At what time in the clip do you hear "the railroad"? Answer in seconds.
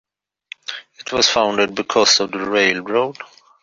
2.31-3.17